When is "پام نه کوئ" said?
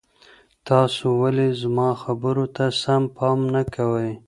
3.15-4.11